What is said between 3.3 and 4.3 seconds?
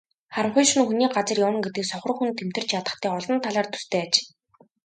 талаар төстэй аж.